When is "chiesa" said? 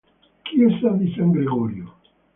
0.41-0.89